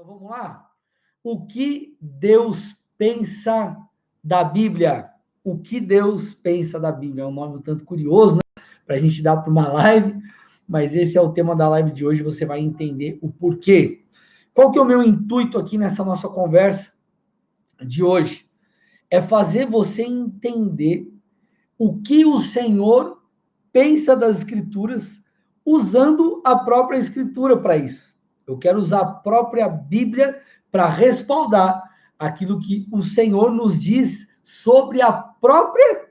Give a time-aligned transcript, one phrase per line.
[0.00, 0.66] Então vamos lá?
[1.22, 3.76] O que Deus pensa
[4.24, 5.10] da Bíblia?
[5.44, 7.24] O que Deus pensa da Bíblia?
[7.24, 8.62] É um nome um tanto curioso, né?
[8.86, 10.18] Para a gente dar para uma live,
[10.66, 12.22] mas esse é o tema da live de hoje.
[12.22, 14.02] Você vai entender o porquê.
[14.54, 16.94] Qual que é o meu intuito aqui nessa nossa conversa
[17.86, 18.48] de hoje?
[19.10, 21.12] É fazer você entender
[21.76, 23.22] o que o Senhor
[23.70, 25.20] pensa das Escrituras
[25.62, 28.09] usando a própria Escritura para isso.
[28.46, 30.40] Eu quero usar a própria Bíblia
[30.70, 31.82] para respaldar
[32.18, 36.08] aquilo que o Senhor nos diz sobre a própria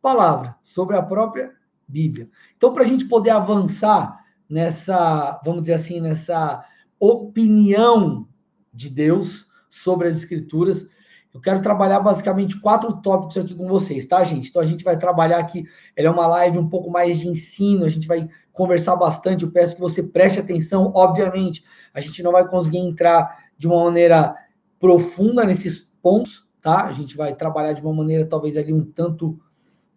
[0.00, 1.52] palavra, sobre a própria
[1.86, 2.28] Bíblia.
[2.56, 6.64] Então, para a gente poder avançar nessa, vamos dizer assim, nessa
[6.98, 8.28] opinião
[8.72, 10.86] de Deus sobre as Escrituras,
[11.32, 14.48] eu quero trabalhar basicamente quatro tópicos aqui com vocês, tá, gente?
[14.48, 17.84] Então a gente vai trabalhar aqui, ela é uma live um pouco mais de ensino,
[17.84, 19.44] a gente vai conversar bastante.
[19.44, 23.84] Eu peço que você preste atenção, obviamente, a gente não vai conseguir entrar de uma
[23.84, 24.34] maneira
[24.80, 26.86] profunda nesses pontos, tá?
[26.86, 29.38] A gente vai trabalhar de uma maneira talvez ali um tanto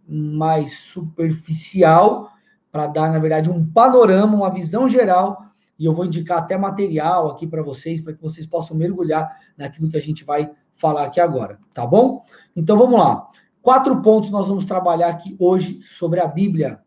[0.07, 2.29] mais superficial
[2.71, 7.31] para dar, na verdade, um panorama, uma visão geral e eu vou indicar até material
[7.31, 11.19] aqui para vocês, para que vocês possam mergulhar naquilo que a gente vai falar aqui
[11.19, 12.21] agora, tá bom?
[12.55, 13.27] Então vamos lá.
[13.63, 16.79] Quatro pontos nós vamos trabalhar aqui hoje sobre a Bíblia.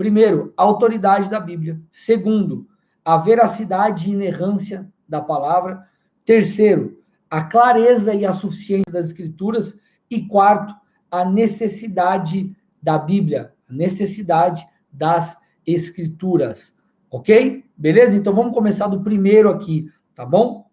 [0.00, 1.78] Primeiro, a autoridade da Bíblia.
[1.92, 2.66] Segundo,
[3.04, 5.86] a veracidade e inerrância da palavra.
[6.24, 9.78] Terceiro, a clareza e a suficiência das Escrituras.
[10.10, 10.74] E quarto,
[11.10, 16.74] a necessidade da Bíblia, a necessidade das Escrituras.
[17.10, 17.66] Ok?
[17.76, 18.16] Beleza?
[18.16, 20.66] Então vamos começar do primeiro aqui, tá bom?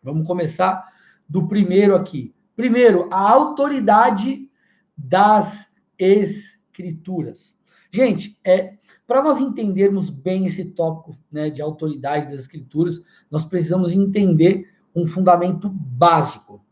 [0.00, 0.88] Vamos começar
[1.28, 2.32] do primeiro aqui.
[2.54, 4.48] Primeiro, a autoridade
[4.96, 5.66] das
[5.98, 7.60] escrituras.
[7.92, 12.98] Gente, é para nós entendermos bem esse tópico né, de autoridade das escrituras,
[13.30, 16.64] nós precisamos entender um fundamento básico.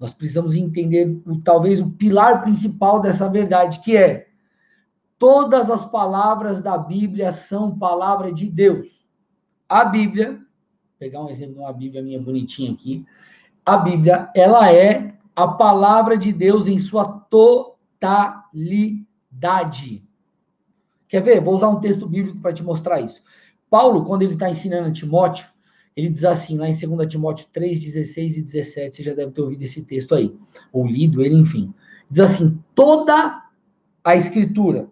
[0.00, 4.28] Nós precisamos entender o, talvez o pilar principal dessa verdade, que é
[5.18, 9.04] todas as palavras da Bíblia são palavra de Deus.
[9.68, 10.40] A Bíblia,
[10.98, 13.04] pegar um exemplo de uma Bíblia minha bonitinha aqui,
[13.64, 20.02] a Bíblia, ela é a palavra de Deus em sua totalidade.
[21.12, 21.42] Quer ver?
[21.42, 23.20] Vou usar um texto bíblico para te mostrar isso.
[23.68, 25.44] Paulo, quando ele está ensinando a Timóteo,
[25.94, 29.42] ele diz assim, lá em 2 Timóteo 3, 16 e 17, você já deve ter
[29.42, 30.34] ouvido esse texto aí,
[30.72, 31.70] ou lido ele, enfim.
[32.10, 33.42] Diz assim: toda
[34.02, 34.88] a escritura,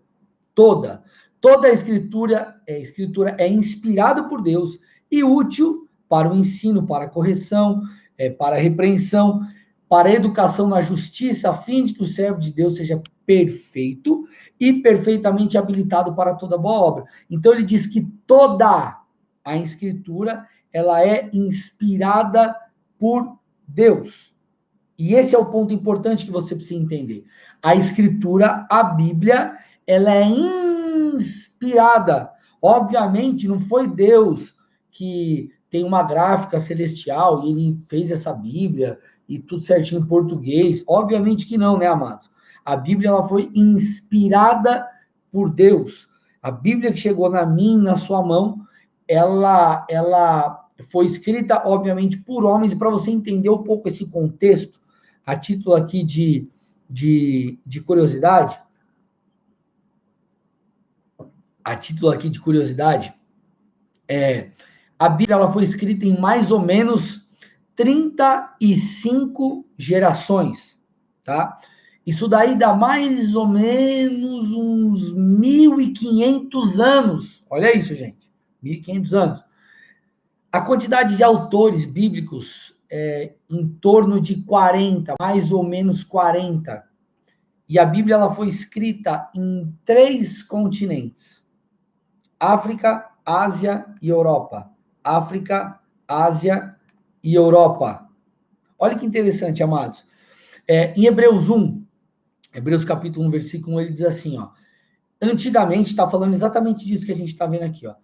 [0.54, 1.03] toda,
[1.41, 4.78] toda a escritura é, escritura é inspirada por Deus
[5.10, 7.81] e útil para o ensino, para a correção,
[8.19, 9.41] é, para a repreensão,
[9.88, 14.27] para a educação na justiça, a fim de que o servo de Deus seja perfeito
[14.59, 17.05] e perfeitamente habilitado para toda boa obra.
[17.31, 18.99] Então ele diz que toda
[19.45, 22.57] a escritura ela é inspirada
[22.99, 24.35] por Deus.
[24.99, 27.25] E esse é o ponto importante que você precisa entender.
[27.63, 32.33] A escritura, a Bíblia, ela é inspirada.
[32.61, 34.57] Obviamente, não foi Deus
[34.91, 38.99] que tem uma gráfica celestial e ele fez essa Bíblia
[39.29, 40.83] e tudo certinho em português.
[40.89, 42.29] Obviamente que não, né, amados?
[42.65, 44.87] A Bíblia ela foi inspirada
[45.31, 46.09] por Deus.
[46.43, 48.66] A Bíblia que chegou na minha, na sua mão,
[49.06, 54.81] ela ela foi escrita obviamente por homens e para você entender um pouco esse contexto,
[55.26, 56.49] a título aqui de,
[56.88, 58.60] de, de curiosidade,
[61.62, 63.15] a título aqui de curiosidade,
[64.09, 64.50] é,
[64.99, 67.26] a Bíblia ela foi escrita em mais ou menos
[67.76, 70.81] 35 gerações,
[71.25, 71.56] tá?
[72.10, 77.44] Isso daí dá mais ou menos uns 1.500 anos.
[77.48, 78.28] Olha isso, gente.
[78.65, 79.44] 1.500 anos.
[80.50, 86.84] A quantidade de autores bíblicos é em torno de 40, mais ou menos 40.
[87.69, 91.47] E a Bíblia ela foi escrita em três continentes:
[92.41, 94.69] África, Ásia e Europa.
[95.04, 95.78] África,
[96.09, 96.75] Ásia
[97.22, 98.08] e Europa.
[98.76, 100.05] Olha que interessante, amados.
[100.67, 101.80] É, em Hebreus 1,
[102.52, 104.49] Hebreus capítulo 1, versículo 1, ele diz assim, ó.
[105.23, 107.94] Antigamente, está falando exatamente disso que a gente está vendo aqui, ó.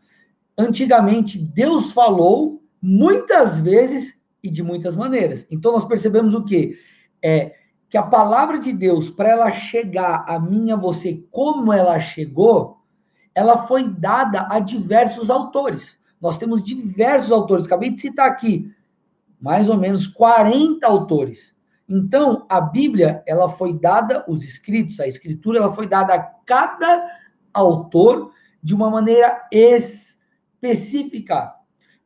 [0.57, 5.47] Antigamente, Deus falou muitas vezes e de muitas maneiras.
[5.51, 6.79] Então, nós percebemos o quê?
[7.23, 7.55] É
[7.89, 12.79] que a palavra de Deus, para ela chegar a mim, a você, como ela chegou,
[13.35, 15.99] ela foi dada a diversos autores.
[16.21, 18.73] Nós temos diversos autores, acabei de citar aqui,
[19.41, 21.56] mais ou menos 40 autores.
[21.89, 27.09] Então, a Bíblia, ela foi dada, os escritos, a escritura, ela foi dada a cada
[27.53, 31.55] autor de uma maneira específica.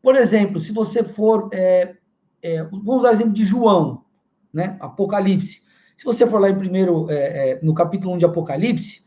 [0.02, 1.48] Por exemplo, se você for.
[1.52, 1.96] É,
[2.42, 4.04] é, vamos usar o exemplo de João,
[4.52, 4.76] né?
[4.80, 5.62] Apocalipse.
[5.96, 9.02] Se você for lá em primeiro, é, é no capítulo 1 de Apocalipse,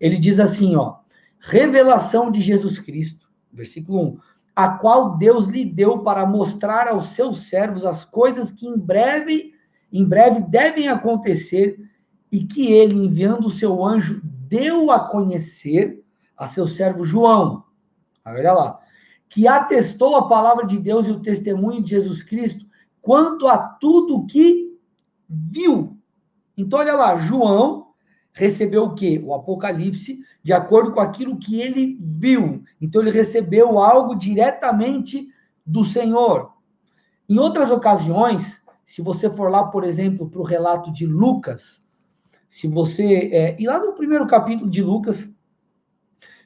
[0.00, 0.98] ele diz assim, ó.
[1.38, 4.18] Revelação de Jesus Cristo, versículo 1,
[4.54, 9.52] a qual Deus lhe deu para mostrar aos seus servos as coisas que em breve,
[9.92, 11.78] em breve devem acontecer
[12.30, 16.04] e que ele, enviando o seu anjo, deu a conhecer
[16.36, 17.64] a seu servo João.
[18.24, 18.80] Olha lá.
[19.28, 22.66] Que atestou a palavra de Deus e o testemunho de Jesus Cristo
[23.00, 24.76] quanto a tudo que
[25.28, 25.96] viu.
[26.56, 27.86] Então, olha lá, João
[28.32, 29.20] recebeu o quê?
[29.24, 32.62] O Apocalipse, de acordo com aquilo que ele viu.
[32.80, 35.28] Então, ele recebeu algo diretamente
[35.64, 36.52] do Senhor.
[37.28, 41.82] Em outras ocasiões, se você for lá, por exemplo, para o relato de Lucas,
[42.48, 43.28] se você.
[43.32, 45.28] É, e lá no primeiro capítulo de Lucas,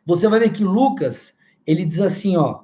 [0.04, 1.34] você vai ver que Lucas,
[1.66, 2.62] ele diz assim, ó,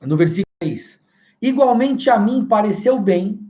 [0.00, 1.04] no versículo 3:
[1.42, 3.40] Igualmente a mim pareceu bem,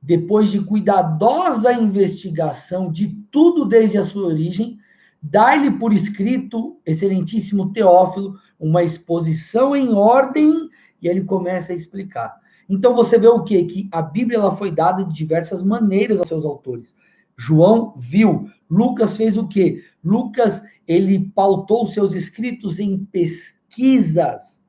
[0.00, 4.78] depois de cuidadosa investigação de tudo desde a sua origem,
[5.20, 10.70] dar-lhe por escrito, excelentíssimo Teófilo, uma exposição em ordem,
[11.02, 12.45] e ele começa a explicar.
[12.68, 13.64] Então você vê o quê?
[13.64, 16.94] Que a Bíblia ela foi dada de diversas maneiras aos seus autores.
[17.36, 18.48] João viu.
[18.68, 19.84] Lucas fez o quê?
[20.02, 24.60] Lucas, ele pautou seus escritos em pesquisas.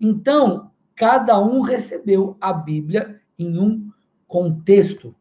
[0.00, 3.90] Então, cada um recebeu a Bíblia em um
[4.26, 5.14] contexto.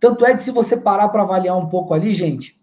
[0.00, 2.60] Tanto é que se você parar para avaliar um pouco ali, gente,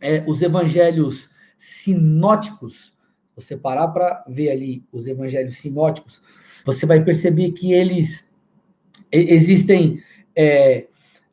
[0.00, 2.94] é, os evangelhos sinóticos,
[3.34, 6.22] você parar para ver ali os evangelhos sinóticos,
[6.64, 8.30] você vai perceber que eles
[9.12, 10.02] existem
[10.34, 10.86] é,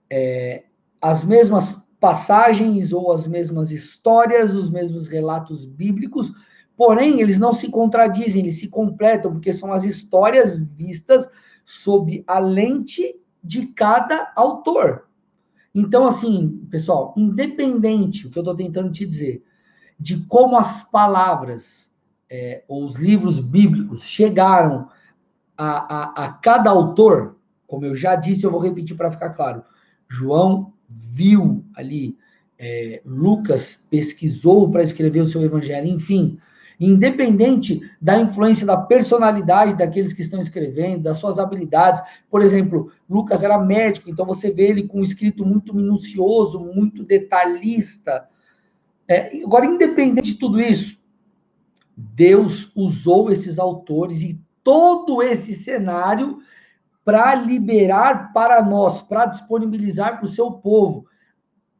[0.09, 0.63] é,
[1.01, 6.31] as mesmas passagens ou as mesmas histórias, os mesmos relatos bíblicos,
[6.75, 11.27] porém eles não se contradizem, eles se completam, porque são as histórias vistas
[11.63, 15.07] sob a lente de cada autor.
[15.73, 19.43] Então, assim, pessoal, independente, o que eu estou tentando te dizer,
[19.97, 21.89] de como as palavras
[22.29, 24.89] é, ou os livros bíblicos chegaram
[25.61, 27.35] a, a, a cada autor,
[27.67, 29.63] como eu já disse, eu vou repetir para ficar claro.
[30.09, 32.17] João viu ali,
[32.57, 36.39] é, Lucas pesquisou para escrever o seu evangelho, enfim,
[36.79, 42.01] independente da influência da personalidade daqueles que estão escrevendo, das suas habilidades.
[42.27, 47.03] Por exemplo, Lucas era médico, então você vê ele com um escrito muito minucioso, muito
[47.03, 48.27] detalhista.
[49.07, 50.99] É, agora, independente de tudo isso,
[51.95, 56.39] Deus usou esses autores e todo esse cenário
[57.03, 61.05] para liberar para nós, para disponibilizar para o seu povo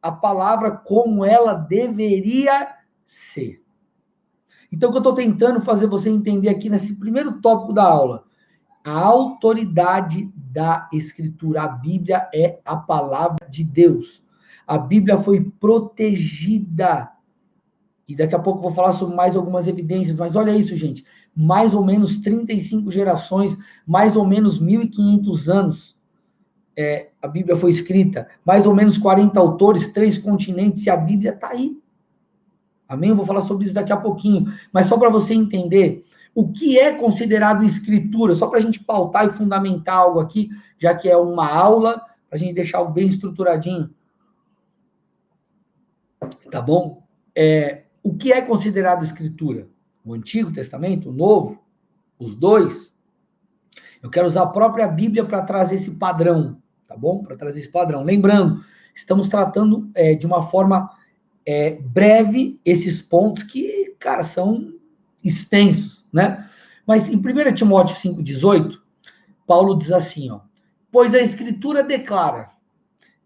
[0.00, 2.74] a palavra como ela deveria
[3.06, 3.62] ser.
[4.70, 8.24] Então, o que eu estou tentando fazer você entender aqui nesse primeiro tópico da aula,
[8.84, 11.62] a autoridade da Escritura.
[11.62, 14.24] A Bíblia é a palavra de Deus.
[14.66, 17.10] A Bíblia foi protegida.
[18.08, 21.04] E daqui a pouco eu vou falar sobre mais algumas evidências, mas olha isso, gente
[21.34, 23.56] mais ou menos 35 gerações,
[23.86, 25.96] mais ou menos 1.500 anos
[26.76, 31.32] é, a Bíblia foi escrita, mais ou menos 40 autores, três continentes, e a Bíblia
[31.32, 31.76] está aí.
[32.88, 33.10] Amém?
[33.10, 36.78] Eu vou falar sobre isso daqui a pouquinho, mas só para você entender o que
[36.78, 40.48] é considerado escritura, só para a gente pautar e fundamentar algo aqui,
[40.78, 41.98] já que é uma aula,
[42.28, 43.90] para a gente deixar algo bem estruturadinho.
[46.50, 47.02] Tá bom?
[47.36, 49.68] É, o que é considerado escritura?
[50.04, 51.64] O Antigo Testamento, o Novo,
[52.18, 52.94] os dois,
[54.02, 57.22] eu quero usar a própria Bíblia para trazer esse padrão, tá bom?
[57.22, 58.02] Para trazer esse padrão.
[58.02, 60.90] Lembrando, estamos tratando é, de uma forma
[61.46, 64.74] é, breve esses pontos que, cara, são
[65.22, 66.48] extensos, né?
[66.86, 68.78] Mas em 1 Timóteo 5,18,
[69.46, 70.40] Paulo diz assim, ó,
[70.90, 72.50] pois a Escritura declara,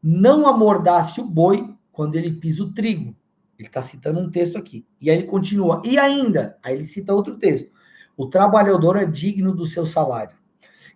[0.02, 3.16] não amordace o boi quando ele pisa o trigo,
[3.58, 4.86] ele está citando um texto aqui.
[5.00, 5.82] E aí ele continua.
[5.84, 7.70] E ainda, aí ele cita outro texto.
[8.16, 10.36] O trabalhador é digno do seu salário.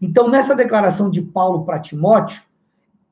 [0.00, 2.43] Então, nessa declaração de Paulo para Timóteo,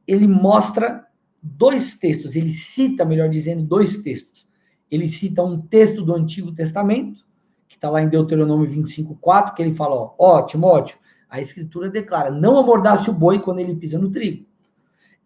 [0.06, 1.06] ele mostra
[1.42, 2.34] dois textos.
[2.34, 4.48] Ele cita, melhor dizendo, dois textos.
[4.90, 7.26] Ele cita um texto do Antigo Testamento,
[7.68, 11.90] que está lá em Deuteronômio 25, 4, que ele fala: Ó, ó Timóteo, a Escritura
[11.90, 14.46] declara: não amordace o boi quando ele pisa no trigo.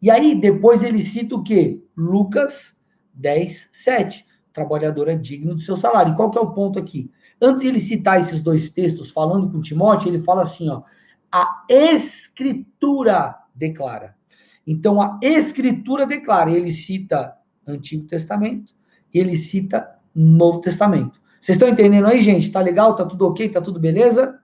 [0.00, 1.80] E aí, depois ele cita o quê?
[1.96, 2.76] Lucas
[3.14, 4.26] 10, 7.
[4.50, 6.12] O trabalhador é digno do seu salário.
[6.12, 7.10] E qual que é o ponto aqui?
[7.40, 10.82] Antes de ele citar esses dois textos, falando com Timóteo, ele fala assim, ó,
[11.30, 14.14] a escritura declara.
[14.66, 17.34] Então, a escritura declara, ele cita
[17.66, 18.72] Antigo Testamento,
[19.12, 21.20] ele cita Novo Testamento.
[21.40, 22.52] Vocês estão entendendo aí, gente?
[22.52, 22.94] Tá legal?
[22.94, 23.48] Tá tudo ok?
[23.48, 24.38] Tá tudo beleza?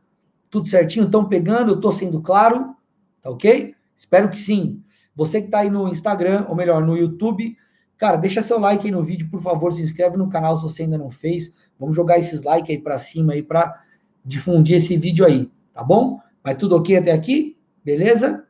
[0.50, 1.06] Tudo certinho?
[1.06, 1.70] Estão pegando?
[1.70, 2.74] Eu estou sendo claro?
[3.22, 3.74] Tá ok?
[3.96, 4.82] Espero que sim.
[5.14, 7.56] Você que está aí no Instagram, ou melhor, no YouTube,
[7.98, 10.84] cara, deixa seu like aí no vídeo, por favor, se inscreve no canal se você
[10.84, 11.52] ainda não fez.
[11.78, 13.82] Vamos jogar esses likes aí para cima aí para
[14.24, 16.20] difundir esse vídeo aí, tá bom?
[16.42, 17.56] Mas tudo ok até aqui?
[17.84, 18.44] Beleza?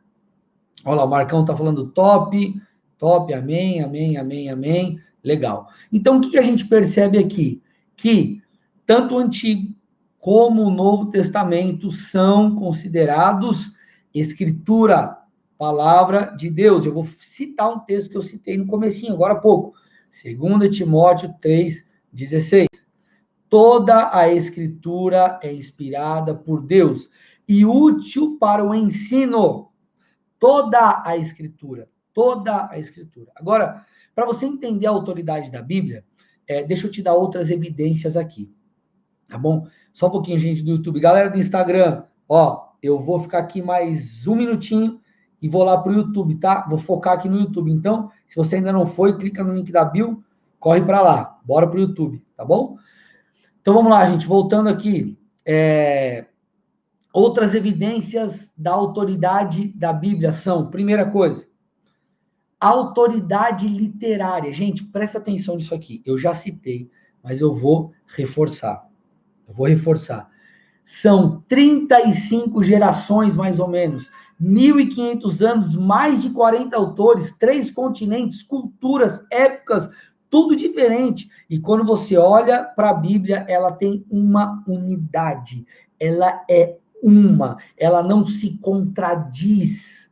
[0.84, 2.60] Olha lá, o Marcão tá falando top,
[2.96, 5.00] top, amém, amém, amém, amém.
[5.22, 5.68] Legal.
[5.92, 7.62] Então, o que, que a gente percebe aqui?
[7.96, 8.40] Que
[8.86, 9.74] tanto o Antigo
[10.18, 13.72] como o Novo Testamento são considerados
[14.14, 15.17] escritura,
[15.58, 16.86] palavra de Deus.
[16.86, 19.74] Eu vou citar um texto que eu citei no comecinho, agora há pouco.
[20.22, 22.68] 2 Timóteo 3, 16.
[23.50, 27.10] Toda a escritura é inspirada por Deus
[27.48, 29.72] e útil para o ensino.
[30.38, 33.32] Toda a escritura, toda a escritura.
[33.34, 33.84] Agora,
[34.14, 36.04] para você entender a autoridade da Bíblia,
[36.46, 38.50] é, deixa eu te dar outras evidências aqui,
[39.28, 39.66] tá bom?
[39.92, 41.00] Só um pouquinho, gente do YouTube.
[41.00, 45.00] Galera do Instagram, ó, eu vou ficar aqui mais um minutinho
[45.40, 46.66] e vou lá para o YouTube, tá?
[46.68, 47.71] Vou focar aqui no YouTube.
[47.71, 50.23] Então, se você ainda não foi, clica no link da Bill,
[50.59, 52.76] corre para lá, bora para o YouTube, tá bom?
[53.61, 55.18] Então vamos lá, gente, voltando aqui.
[55.47, 56.26] É...
[57.12, 61.47] Outras evidências da autoridade da Bíblia são, primeira coisa,
[62.61, 64.52] autoridade literária.
[64.52, 66.02] Gente, presta atenção nisso aqui.
[66.04, 66.90] Eu já citei,
[67.23, 68.87] mas eu vou reforçar.
[69.47, 70.28] Eu vou reforçar.
[70.90, 74.11] São 35 gerações, mais ou menos,
[74.42, 79.90] 1.500 anos, mais de 40 autores, três continentes, culturas, épocas,
[80.30, 81.28] tudo diferente.
[81.49, 85.66] E quando você olha para a Bíblia, ela tem uma unidade,
[86.00, 90.11] ela é uma, ela não se contradiz.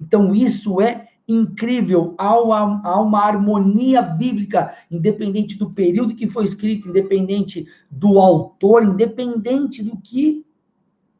[0.00, 6.44] Então, isso é incrível, há uma, há uma harmonia bíblica, independente do período que foi
[6.44, 10.44] escrito, independente do autor, independente do que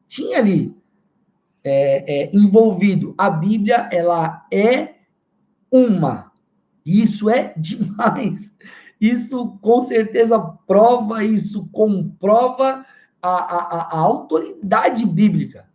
[0.07, 0.75] tinha ali
[1.63, 3.15] é, é, envolvido.
[3.17, 4.95] A Bíblia, ela é
[5.71, 6.31] uma.
[6.85, 8.53] Isso é demais.
[8.99, 12.85] Isso com certeza prova, isso comprova
[13.21, 15.67] a, a, a autoridade bíblica.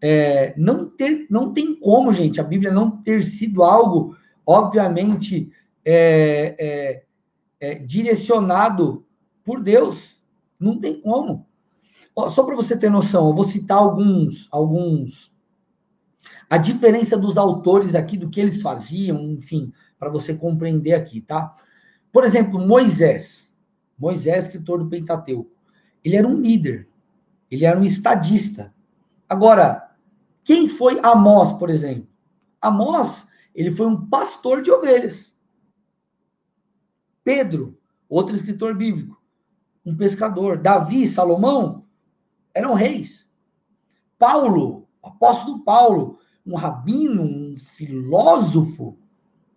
[0.00, 5.50] É, não, ter, não tem como, gente, a Bíblia não ter sido algo, obviamente,
[5.84, 7.04] é, é,
[7.60, 9.04] é direcionado
[9.44, 10.20] por Deus.
[10.58, 11.46] Não tem como.
[12.30, 15.32] Só para você ter noção, eu vou citar alguns, alguns.
[16.48, 21.50] A diferença dos autores aqui, do que eles faziam, enfim, para você compreender aqui, tá?
[22.12, 23.54] Por exemplo, Moisés.
[23.98, 25.50] Moisés, escritor do Pentateuco.
[26.04, 26.88] Ele era um líder.
[27.50, 28.72] Ele era um estadista.
[29.28, 29.85] Agora,
[30.46, 32.08] quem foi Amós, por exemplo?
[32.62, 35.36] Amós, ele foi um pastor de ovelhas.
[37.24, 37.76] Pedro,
[38.08, 39.20] outro escritor bíblico,
[39.84, 40.56] um pescador.
[40.56, 41.84] Davi, Salomão,
[42.54, 43.28] eram reis.
[44.16, 48.96] Paulo, apóstolo Paulo, um rabino, um filósofo.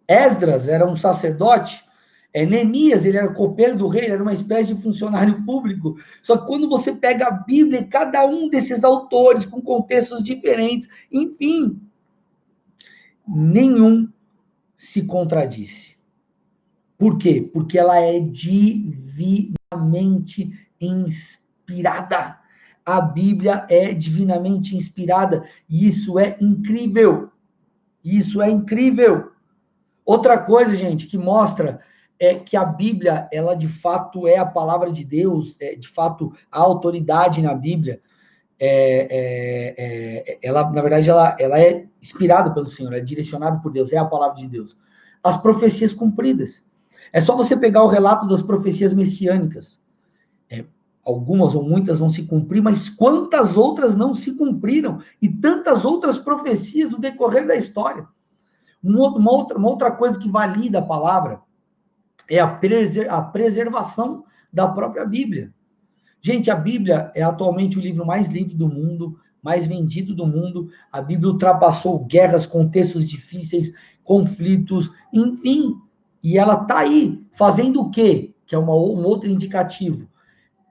[0.07, 1.85] Esdras era um sacerdote.
[2.31, 5.95] É, Neemias, ele era copeiro do rei, ele era uma espécie de funcionário público.
[6.21, 11.81] Só que quando você pega a Bíblia, cada um desses autores com contextos diferentes, enfim,
[13.27, 14.07] nenhum
[14.77, 15.97] se contradisse.
[16.97, 17.49] Por quê?
[17.53, 19.49] Porque ela é divinamente
[20.79, 22.37] inspirada.
[22.85, 27.31] A Bíblia é divinamente inspirada e isso é incrível.
[28.03, 29.31] Isso é incrível.
[30.05, 31.79] Outra coisa, gente, que mostra
[32.19, 36.33] é que a Bíblia, ela de fato é a palavra de Deus, é, de fato
[36.51, 38.01] a autoridade na Bíblia,
[38.59, 43.71] é, é, é, ela na verdade ela, ela é inspirada pelo Senhor, é direcionada por
[43.71, 44.77] Deus, é a palavra de Deus.
[45.23, 46.61] As profecias cumpridas.
[47.13, 49.79] É só você pegar o relato das profecias messiânicas.
[50.49, 50.65] É,
[51.03, 54.99] algumas ou muitas vão se cumprir, mas quantas outras não se cumpriram?
[55.21, 58.05] E tantas outras profecias no decorrer da história.
[58.83, 61.41] Uma, outra, uma outra coisa que valida a palavra
[62.29, 65.53] é a, preser a preservação da própria Bíblia.
[66.21, 70.69] Gente, a Bíblia é atualmente o livro mais lido do mundo, mais vendido do mundo.
[70.91, 75.75] A Bíblia ultrapassou guerras, contextos difíceis, conflitos, enfim.
[76.21, 78.33] E ela está aí, fazendo o quê?
[78.45, 80.09] Que é uma, um outro indicativo.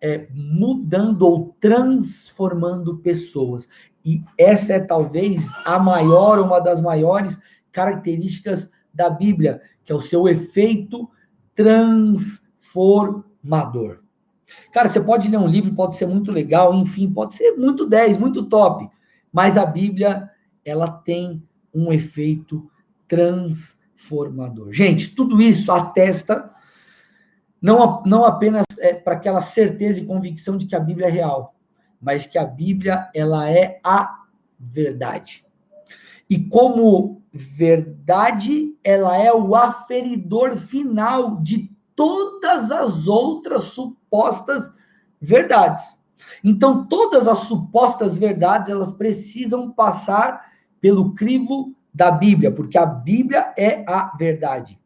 [0.01, 3.69] É, mudando ou transformando pessoas.
[4.05, 7.41] E essa é talvez a maior, uma das maiores
[7.73, 11.09] características da Bíblia, que é o seu efeito
[11.59, 13.99] transformador.
[14.73, 18.17] Cara, você pode ler um livro, pode ser muito legal, enfim, pode ser muito 10,
[18.17, 18.89] muito top,
[19.33, 20.31] mas a Bíblia,
[20.65, 21.43] ela tem
[21.75, 22.71] um efeito
[23.09, 24.73] transformador.
[24.73, 26.49] Gente, tudo isso atesta
[27.61, 31.57] não, não apenas é, para aquela certeza e convicção de que a Bíblia é real,
[32.01, 34.23] mas que a Bíblia ela é a
[34.57, 35.45] verdade.
[36.29, 44.71] E como verdade, ela é o aferidor final de todas as outras supostas
[45.21, 45.99] verdades.
[46.45, 53.53] Então, todas as supostas verdades, elas precisam passar pelo crivo da Bíblia, porque a Bíblia
[53.57, 54.79] é a verdade.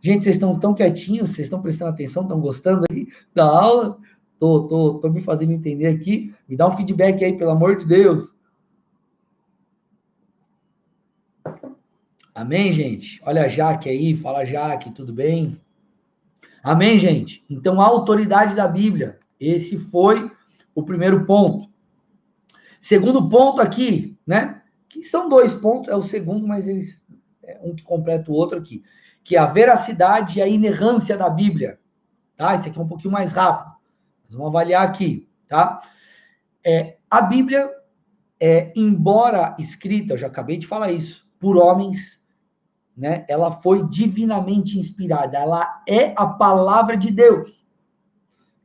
[0.00, 3.98] Gente, vocês estão tão quietinhos, vocês estão prestando atenção, estão gostando aí da aula?
[4.38, 6.34] Tô, tô, tô me fazendo entender aqui.
[6.48, 8.32] Me dá um feedback aí, pelo amor de Deus.
[12.38, 13.20] Amém, gente?
[13.24, 15.60] Olha a Jaque aí, fala Jaque, tudo bem?
[16.62, 17.44] Amém, gente?
[17.50, 19.18] Então, a autoridade da Bíblia.
[19.40, 20.30] Esse foi
[20.72, 21.68] o primeiro ponto.
[22.80, 24.62] Segundo ponto aqui, né?
[24.88, 27.04] Que são dois pontos, é o segundo, mas eles
[27.42, 28.84] é um que completa o outro aqui,
[29.24, 31.80] que é a veracidade e a inerrância da Bíblia.
[32.36, 32.54] Tá?
[32.54, 33.74] Esse aqui é um pouquinho mais rápido.
[34.30, 35.82] Vamos avaliar aqui, tá?
[36.64, 37.68] É, a Bíblia,
[38.38, 42.17] é, embora escrita, eu já acabei de falar isso, por homens
[42.98, 43.24] né?
[43.28, 47.64] Ela foi divinamente inspirada, ela é a palavra de Deus.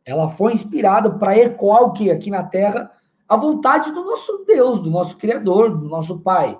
[0.03, 2.91] Ela foi inspirada para ecoar o que aqui na Terra?
[3.29, 6.59] A vontade do nosso Deus, do nosso Criador, do nosso Pai.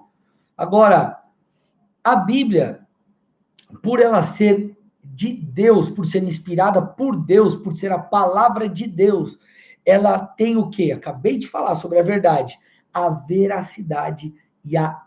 [0.56, 1.20] Agora,
[2.04, 2.86] a Bíblia,
[3.82, 8.88] por ela ser de Deus, por ser inspirada por Deus, por ser a palavra de
[8.88, 9.40] Deus,
[9.84, 10.92] ela tem o quê?
[10.92, 12.58] Acabei de falar sobre a verdade,
[12.94, 14.32] a veracidade
[14.64, 15.04] e a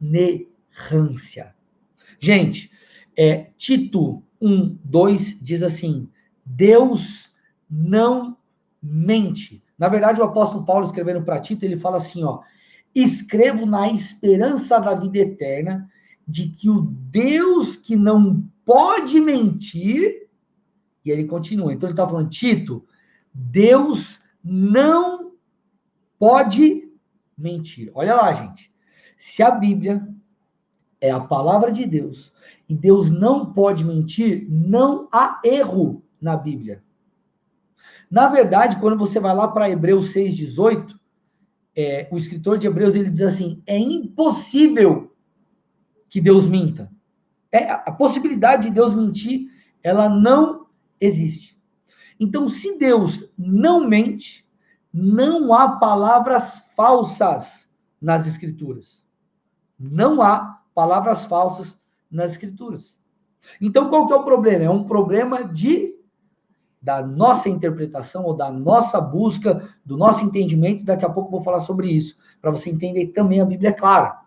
[0.00, 1.55] inerrância.
[2.20, 2.70] Gente,
[3.16, 6.08] é, Tito 1, 2 diz assim:
[6.44, 7.30] Deus
[7.70, 8.36] não
[8.82, 9.62] mente.
[9.78, 12.40] Na verdade, o apóstolo Paulo escrevendo para Tito, ele fala assim: ó,
[12.94, 15.90] escrevo na esperança da vida eterna,
[16.26, 20.28] de que o Deus que não pode mentir,
[21.04, 21.72] e ele continua.
[21.72, 22.84] Então ele está falando, Tito,
[23.32, 25.32] Deus não
[26.18, 26.88] pode
[27.36, 27.90] mentir.
[27.94, 28.72] Olha lá, gente.
[29.16, 30.06] Se a Bíblia
[31.00, 32.32] é a palavra de Deus.
[32.68, 36.82] E Deus não pode mentir, não há erro na Bíblia.
[38.10, 40.94] Na verdade, quando você vai lá para Hebreus 6,18,
[41.74, 45.14] é, o escritor de Hebreus ele diz assim: é impossível
[46.08, 46.90] que Deus minta.
[47.52, 49.50] É, a possibilidade de Deus mentir,
[49.82, 50.66] ela não
[51.00, 51.56] existe.
[52.18, 54.46] Então, se Deus não mente,
[54.92, 57.68] não há palavras falsas
[58.00, 59.02] nas Escrituras.
[59.78, 61.74] Não há palavras falsas
[62.10, 62.94] nas escrituras.
[63.62, 64.64] Então, qual que é o problema?
[64.64, 65.96] É um problema de
[66.82, 70.84] da nossa interpretação ou da nossa busca, do nosso entendimento.
[70.84, 74.20] Daqui a pouco vou falar sobre isso, para você entender também a Bíblia é clara.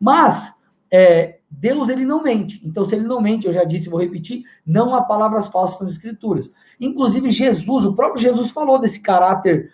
[0.00, 0.52] Mas
[0.90, 2.60] é, Deus ele não mente.
[2.64, 5.90] Então, se ele não mente, eu já disse, vou repetir, não há palavras falsas nas
[5.90, 6.50] escrituras.
[6.80, 9.70] Inclusive Jesus, o próprio Jesus falou desse caráter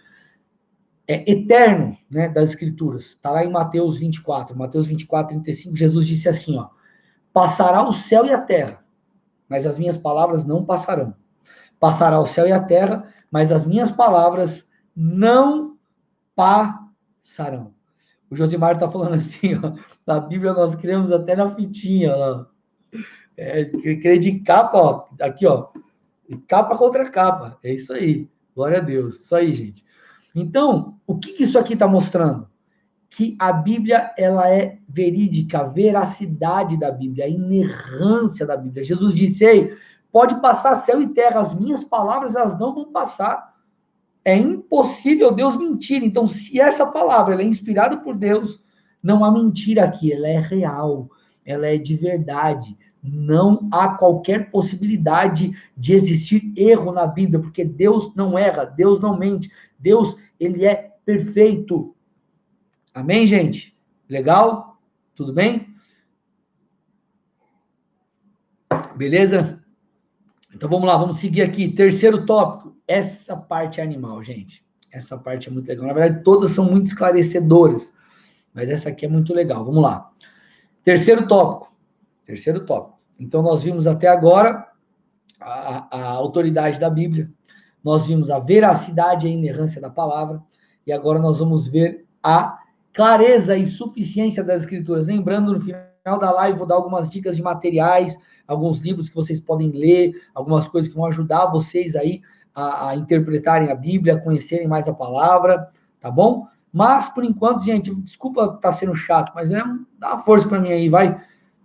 [1.09, 3.05] é, eterno né, das Escrituras.
[3.07, 4.57] Está lá em Mateus 24.
[4.57, 6.69] Mateus 24, 35, Jesus disse assim: ó,
[7.37, 8.83] Passará o céu e a terra,
[9.47, 11.15] mas as minhas palavras não passarão.
[11.79, 14.67] Passará o céu e a terra, mas as minhas palavras
[14.97, 15.77] não
[16.35, 17.75] passarão.
[18.31, 19.75] O Josimar está falando assim, ó,
[20.07, 22.47] na Bíblia nós cremos até na fitinha, ó.
[23.37, 25.69] É, crer de capa, ó, aqui, ó,
[26.49, 29.85] capa contra capa, é isso aí, glória a Deus, isso aí, gente.
[30.37, 32.47] Então, o que, isso aqui está mostrando?
[33.09, 38.85] Que a Bíblia ela é verídica, a veracidade da Bíblia, a inerrância da Bíblia.
[38.85, 39.73] Jesus disse: Ei,
[40.13, 43.57] pode passar céu e terra, as minhas palavras elas não vão passar.
[44.23, 46.05] É impossível Deus mentir.
[46.05, 48.61] Então, se essa palavra é inspirada por Deus,
[49.03, 51.09] não há mentira aqui, ela é real,
[51.47, 52.77] ela é de verdade.
[53.07, 59.17] Não há qualquer possibilidade de existir erro na Bíblia, porque Deus não erra, Deus não
[59.17, 61.95] mente, Deus ele é perfeito.
[62.93, 63.77] Amém, gente?
[64.09, 64.79] Legal?
[65.15, 65.75] Tudo bem?
[68.97, 69.63] Beleza?
[70.55, 71.69] Então vamos lá, vamos seguir aqui.
[71.69, 72.77] Terceiro tópico.
[72.89, 74.65] Essa parte é animal, gente.
[74.93, 75.87] Essa parte é muito legal.
[75.87, 77.93] Na verdade, todas são muito esclarecedoras.
[78.55, 79.65] Mas essa aqui é muito legal.
[79.65, 80.11] Vamos lá.
[80.83, 81.71] Terceiro tópico.
[82.25, 82.96] Terceiro tópico.
[83.19, 84.67] Então, nós vimos até agora
[85.41, 87.31] a, a autoridade da Bíblia,
[87.83, 90.43] nós vimos a veracidade e a inerrância da palavra,
[90.87, 92.59] e agora nós vamos ver a
[92.93, 95.07] clareza e suficiência das escrituras.
[95.07, 99.41] Lembrando, no final da live, vou dar algumas dicas de materiais, alguns livros que vocês
[99.41, 102.23] podem ler, algumas coisas que vão ajudar vocês aí
[102.55, 105.69] a, a interpretarem a Bíblia, a conhecerem mais a palavra,
[106.01, 106.47] tá bom?
[106.73, 109.63] Mas, por enquanto, gente, desculpa estar tá sendo chato, mas é,
[109.99, 111.21] dá uma força para mim aí, vai.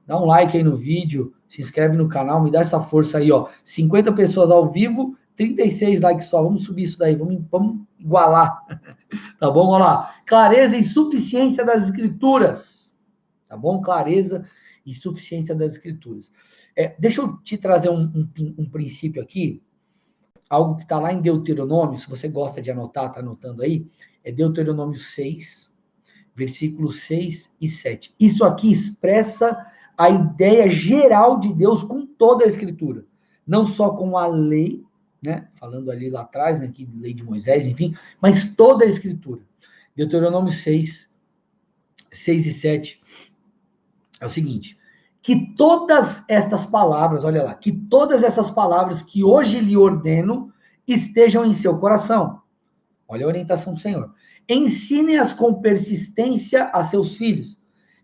[0.05, 3.29] Dá um like aí no vídeo, se inscreve no canal, me dá essa força aí,
[3.29, 3.49] ó.
[3.65, 6.41] 50 pessoas ao vivo, 36 likes só.
[6.41, 8.65] Vamos subir isso daí, vamos, vamos igualar.
[9.37, 9.67] tá bom?
[9.67, 10.15] Olha lá.
[10.25, 12.89] Clareza e suficiência das escrituras.
[13.49, 13.81] Tá bom?
[13.81, 14.45] Clareza
[14.85, 16.31] e suficiência das escrituras.
[16.73, 19.61] É, deixa eu te trazer um, um, um princípio aqui,
[20.49, 23.85] algo que está lá em Deuteronômio, se você gosta de anotar, está anotando aí,
[24.23, 25.69] é Deuteronômio 6,
[26.33, 28.15] versículos 6 e 7.
[28.17, 29.65] Isso aqui expressa
[30.01, 33.05] a ideia geral de Deus com toda a escritura,
[33.45, 34.83] não só com a lei,
[35.21, 39.43] né, falando ali lá atrás, né, que lei de Moisés, enfim, mas toda a escritura.
[39.95, 41.07] Deuteronômio 6,
[42.11, 43.01] 6 e 7
[44.19, 44.75] é o seguinte:
[45.21, 50.51] que todas estas palavras, olha lá, que todas essas palavras que hoje lhe ordeno
[50.87, 52.41] estejam em seu coração.
[53.07, 54.11] Olha a orientação do Senhor.
[54.49, 57.55] Ensine-as com persistência a seus filhos.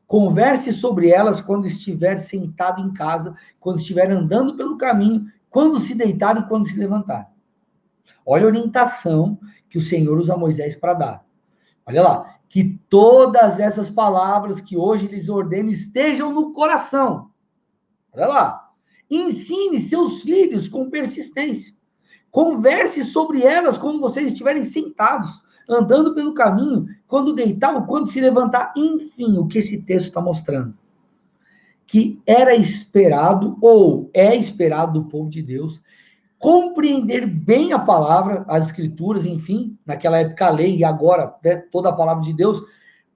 [0.08, 5.93] Converse sobre elas quando estiver sentado em casa, quando estiver andando pelo caminho, quando se
[5.93, 7.30] deitar e quando se levantar.
[8.26, 9.38] Olha a orientação
[9.70, 11.26] que o Senhor usa Moisés para dar.
[11.86, 17.30] Olha lá, que todas essas palavras que hoje lhes ordeno estejam no coração.
[18.13, 18.72] Olha lá.
[19.10, 21.74] Ensine seus filhos com persistência.
[22.32, 28.21] Converse sobre elas quando vocês estiverem sentados, andando pelo caminho, quando deitar ou quando se
[28.21, 28.73] levantar.
[28.75, 30.73] Enfim, o que esse texto está mostrando?
[31.86, 35.82] Que era esperado, ou é esperado do povo de Deus,
[36.39, 41.89] compreender bem a palavra, as escrituras, enfim, naquela época a lei e agora né, toda
[41.89, 42.62] a palavra de Deus,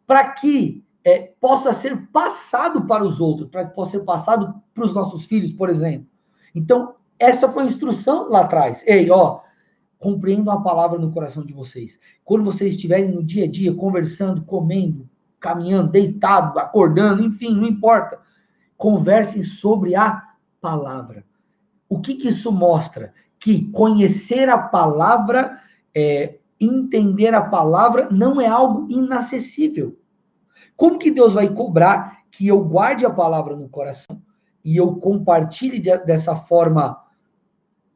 [0.07, 4.85] para que é, possa ser passado para os outros, para que possa ser passado para
[4.85, 6.07] os nossos filhos, por exemplo.
[6.53, 8.83] Então, essa foi a instrução lá atrás.
[8.87, 9.39] Ei, ó,
[10.01, 11.99] compreendam a palavra no coração de vocês.
[12.25, 15.07] Quando vocês estiverem no dia a dia conversando, comendo,
[15.39, 18.19] caminhando, deitado, acordando, enfim, não importa.
[18.75, 20.19] Conversem sobre a
[20.59, 21.23] palavra.
[21.87, 23.13] O que, que isso mostra?
[23.39, 25.59] Que conhecer a palavra,
[25.93, 29.99] é, entender a palavra, não é algo inacessível.
[30.75, 34.19] Como que Deus vai cobrar que eu guarde a palavra no coração
[34.65, 36.97] e eu compartilhe de, dessa forma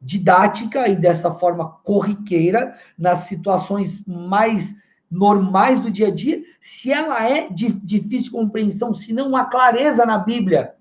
[0.06, 4.72] didática e dessa forma corriqueira nas situações mais
[5.10, 10.06] normais do dia a dia, se ela é de difícil compreensão, se não há clareza
[10.06, 10.74] na Bíblia?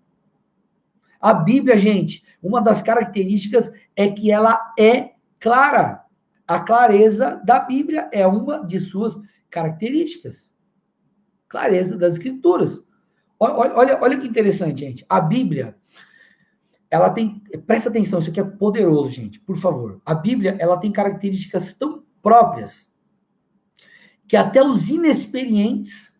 [1.19, 6.03] A Bíblia, gente, uma das características é que ela é clara.
[6.47, 10.53] A clareza da Bíblia é uma de suas características.
[11.47, 12.83] Clareza das Escrituras.
[13.39, 15.05] Olha, olha, olha que interessante, gente.
[15.09, 15.75] A Bíblia,
[16.95, 17.41] ela tem.
[17.65, 20.01] Presta atenção, isso aqui é poderoso, gente, por favor.
[20.05, 22.91] A Bíblia, ela tem características tão próprias
[24.27, 26.13] que até os inexperientes,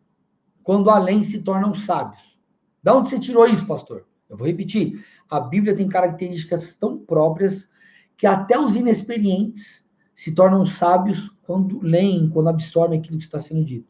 [0.62, 2.40] quando além, se tornam sábios.
[2.84, 4.06] Da onde você tirou isso, pastor?
[4.30, 5.04] Eu vou repetir.
[5.30, 7.68] A Bíblia tem características tão próprias
[8.16, 13.64] que até os inexperientes se tornam sábios quando leem, quando absorvem aquilo que está sendo
[13.64, 13.88] dito.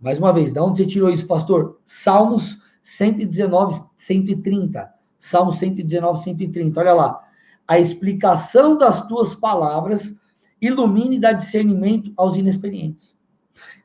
[0.00, 1.80] Mais uma vez, da onde você tirou isso, pastor?
[1.84, 4.97] Salmos 119, 130.
[5.18, 6.80] Salmos 119, 130.
[6.80, 7.24] Olha lá.
[7.66, 10.14] A explicação das tuas palavras
[10.60, 13.16] ilumine e dá discernimento aos inexperientes.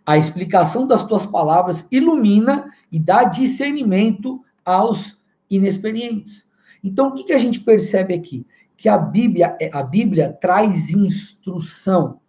[0.06, 6.48] A explicação das tuas palavras ilumina e dá discernimento aos inexperientes.
[6.84, 8.46] Então, o que, que a gente percebe aqui?
[8.76, 12.20] Que a Bíblia, é, a Bíblia traz instrução.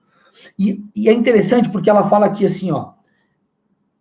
[0.59, 2.94] E, e é interessante porque ela fala aqui assim, ó.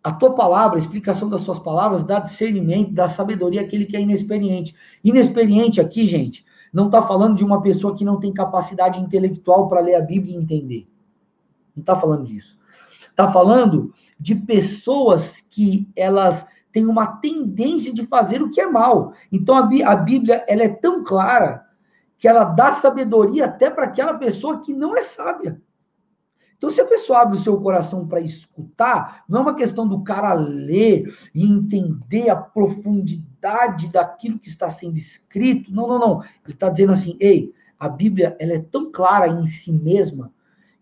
[0.04, 4.02] A tua palavra, a explicação das suas palavras, dá discernimento, dá sabedoria àquele que é
[4.02, 4.76] inexperiente.
[5.02, 9.80] Inexperiente aqui, gente, não está falando de uma pessoa que não tem capacidade intelectual para
[9.80, 10.86] ler a Bíblia e entender.
[11.74, 12.54] Não está falando disso.
[13.08, 19.14] Está falando de pessoas que elas tem uma tendência de fazer o que é mal.
[19.30, 21.64] Então a, Bíblia ela é tão clara
[22.18, 25.62] que ela dá sabedoria até para aquela pessoa que não é sábia.
[26.56, 30.02] Então, se a pessoa abre o seu coração para escutar, não é uma questão do
[30.02, 35.72] cara ler e entender a profundidade daquilo que está sendo escrito.
[35.72, 36.22] Não, não, não.
[36.22, 40.32] Ele está dizendo assim: ei, a Bíblia ela é tão clara em si mesma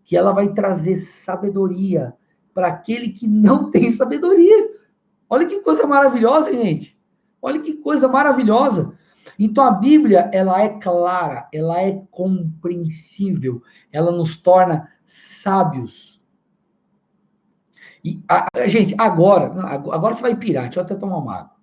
[0.05, 2.13] que ela vai trazer sabedoria
[2.53, 4.71] para aquele que não tem sabedoria.
[5.29, 6.97] Olha que coisa maravilhosa, gente.
[7.41, 8.93] Olha que coisa maravilhosa.
[9.37, 16.21] Então a Bíblia, ela é clara, ela é compreensível, ela nos torna sábios.
[18.03, 21.53] E, a, a, gente, agora, agora você vai pirar, deixa eu até tomar uma água.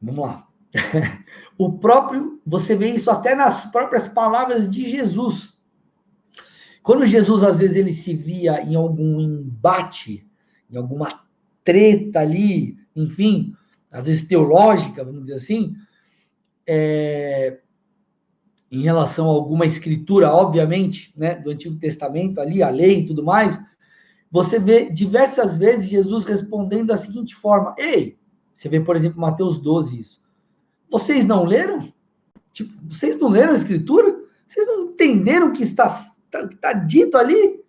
[0.00, 0.48] Vamos lá.
[1.56, 5.54] o próprio, você vê isso até nas próprias palavras de Jesus.
[6.82, 10.28] Quando Jesus, às vezes, ele se via em algum embate,
[10.70, 11.24] em alguma
[11.64, 13.54] treta ali, enfim,
[13.90, 15.74] às vezes teológica, vamos dizer assim,
[16.66, 17.58] é,
[18.70, 23.22] em relação a alguma escritura, obviamente, né, do Antigo Testamento ali, a lei e tudo
[23.22, 23.60] mais,
[24.30, 28.18] você vê diversas vezes Jesus respondendo da seguinte forma: Ei,
[28.52, 30.20] você vê, por exemplo, Mateus 12 isso.
[30.90, 31.92] Vocês não leram?
[32.52, 34.24] Tipo, vocês não leram a escritura?
[34.44, 37.62] Vocês não entenderam o que está, está, está dito ali?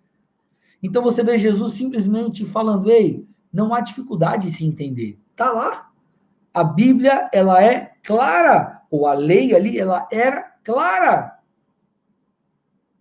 [0.81, 5.17] Então você vê Jesus simplesmente falando: Ei, não há dificuldade de se entender.
[5.31, 5.89] Está lá.
[6.53, 8.81] A Bíblia, ela é clara.
[8.91, 11.39] Ou a lei ali, ela era clara.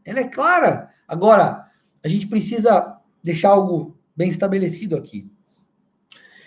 [0.05, 0.91] Ela é clara.
[1.09, 1.69] Agora,
[2.05, 5.29] a gente precisa deixar algo bem estabelecido aqui.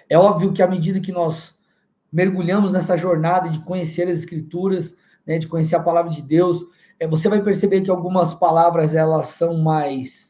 [0.10, 1.54] É óbvio que à medida que nós
[2.10, 6.66] mergulhamos nessa jornada de conhecer as escrituras, né, de conhecer a palavra de Deus,
[6.98, 10.27] é, você vai perceber que algumas palavras elas são mais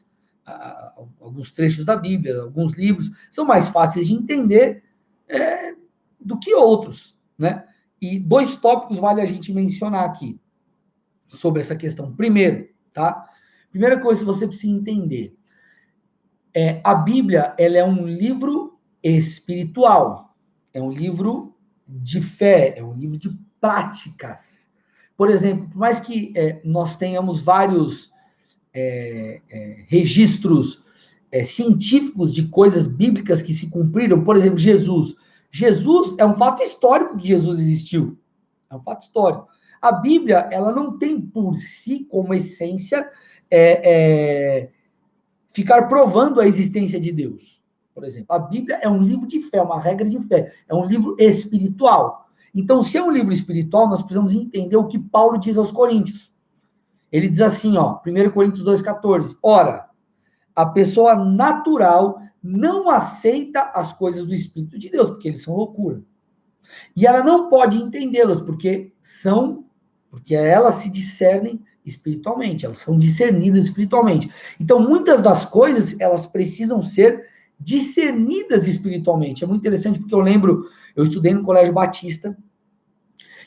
[1.20, 4.84] alguns trechos da Bíblia, alguns livros são mais fáceis de entender
[5.28, 5.74] é,
[6.20, 7.66] do que outros, né?
[8.00, 10.40] E dois tópicos vale a gente mencionar aqui
[11.26, 12.14] sobre essa questão.
[12.14, 13.28] Primeiro, tá?
[13.70, 15.36] Primeira coisa que você precisa entender
[16.54, 20.36] é a Bíblia, ela é um livro espiritual,
[20.72, 21.56] é um livro
[21.86, 23.30] de fé, é um livro de
[23.60, 24.70] práticas.
[25.16, 28.10] Por exemplo, por mais que é, nós tenhamos vários
[28.78, 30.80] é, é, registros
[31.32, 35.14] é, científicos de coisas bíblicas que se cumpriram, por exemplo, Jesus.
[35.50, 38.16] Jesus é um fato histórico que Jesus existiu.
[38.70, 39.48] É um fato histórico.
[39.80, 43.08] A Bíblia, ela não tem por si como essência
[43.50, 44.70] é, é,
[45.52, 47.60] ficar provando a existência de Deus.
[47.94, 50.84] Por exemplo, a Bíblia é um livro de fé, uma regra de fé, é um
[50.84, 52.28] livro espiritual.
[52.54, 56.32] Então, se é um livro espiritual, nós precisamos entender o que Paulo diz aos Coríntios.
[57.10, 59.36] Ele diz assim, ó, 1 Coríntios 2,14.
[59.42, 59.88] Ora,
[60.54, 66.02] a pessoa natural não aceita as coisas do Espírito de Deus, porque eles são loucura.
[66.94, 69.64] E ela não pode entendê-las, porque são,
[70.10, 74.30] porque elas se discernem espiritualmente, elas são discernidas espiritualmente.
[74.60, 77.26] Então, muitas das coisas, elas precisam ser
[77.58, 79.42] discernidas espiritualmente.
[79.42, 82.36] É muito interessante, porque eu lembro, eu estudei no Colégio Batista,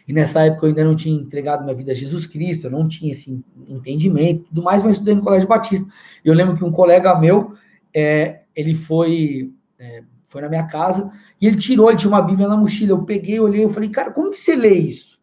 [0.07, 2.87] e nessa época eu ainda não tinha entregado minha vida a Jesus Cristo, eu não
[2.87, 5.87] tinha esse entendimento tudo mais, mas estudei no Colégio Batista.
[6.23, 7.55] Eu lembro que um colega meu,
[7.93, 12.47] é, ele foi, é, foi na minha casa e ele tirou, ele tinha uma Bíblia
[12.47, 12.91] na mochila.
[12.91, 15.21] Eu peguei, olhei, eu falei, cara, como que você lê isso?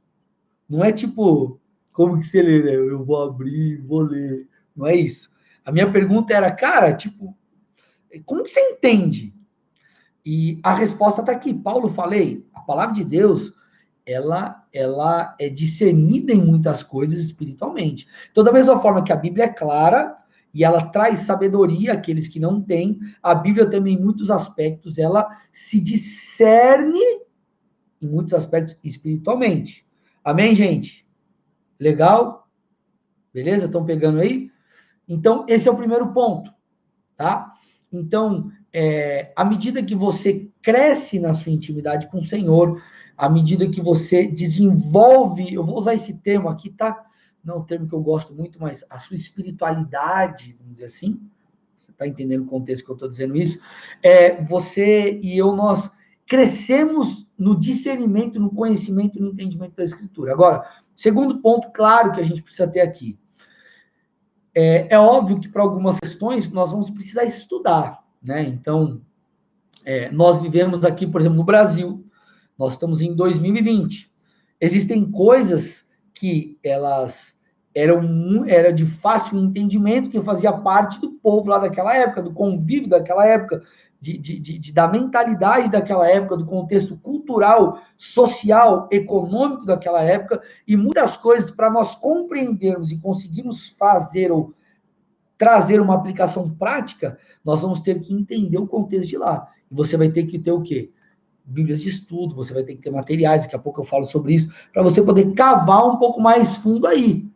[0.69, 1.61] Não é tipo,
[1.93, 2.75] como que você lê, né?
[2.75, 4.47] Eu vou abrir, vou ler.
[4.77, 5.33] Não é isso.
[5.65, 7.37] A minha pergunta era, cara, tipo,
[8.25, 9.35] como que você entende?
[10.25, 11.53] E a resposta está aqui.
[11.53, 13.53] Paulo falei, a palavra de Deus
[14.09, 18.09] ela, ela é discernida em muitas coisas espiritualmente.
[18.31, 20.17] Então, da mesma forma que a Bíblia é clara
[20.55, 25.29] e ela traz sabedoria àqueles que não têm, a Bíblia também, em muitos aspectos, ela
[25.53, 26.99] se discerne
[28.01, 29.87] em muitos aspectos espiritualmente.
[30.25, 31.07] Amém, gente?
[31.79, 32.49] Legal?
[33.33, 33.67] Beleza?
[33.67, 34.51] Estão pegando aí?
[35.07, 36.51] Então, esse é o primeiro ponto,
[37.15, 37.53] tá?
[37.93, 42.81] Então, é, à medida que você cresce na sua intimidade com o Senhor,
[43.19, 47.05] à medida que você desenvolve, eu vou usar esse termo aqui, tá?
[47.43, 51.21] Não é um termo que eu gosto muito, mas a sua espiritualidade, vamos dizer assim,
[51.81, 53.59] você está entendendo o contexto que eu estou dizendo isso?
[54.05, 55.91] É, você e eu, nós
[56.27, 60.33] crescemos no discernimento, no conhecimento, no entendimento da Escritura.
[60.33, 63.19] Agora, segundo ponto claro que a gente precisa ter aqui.
[64.55, 68.43] É, é óbvio que para algumas questões nós vamos precisar estudar, né?
[68.45, 69.01] Então,
[69.85, 72.08] é, nós vivemos aqui, por exemplo, no Brasil,
[72.59, 74.11] nós estamos em 2020.
[74.61, 77.39] Existem coisas que elas
[77.75, 82.89] eram era de fácil entendimento, que fazia parte do povo lá daquela época, do convívio
[82.89, 83.63] daquela época,
[84.01, 90.77] de, de, de, da mentalidade daquela época, do contexto cultural, social, econômico daquela época, e
[90.77, 94.55] muitas coisas para nós compreendermos e conseguirmos fazer ou
[95.37, 99.49] trazer uma aplicação prática, nós vamos ter que entender o contexto de lá.
[99.71, 100.91] E você vai ter que ter o quê?
[101.49, 104.35] Bíblias de estudo, você vai ter que ter materiais, daqui a pouco eu falo sobre
[104.35, 107.27] isso, para você poder cavar um pouco mais fundo aí,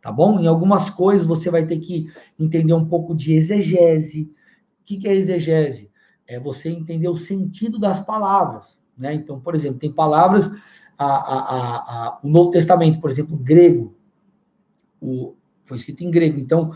[0.00, 0.40] tá bom?
[0.40, 4.22] Em algumas coisas você vai ter que entender um pouco de exegese.
[4.80, 5.90] O que, é exegese?
[6.26, 9.12] É você entender o sentido das palavras, né?
[9.14, 10.50] Então, por exemplo, tem palavras,
[10.96, 11.76] a, a,
[12.16, 13.94] a, o Novo Testamento, por exemplo, grego,
[15.00, 16.72] o, foi escrito em grego, então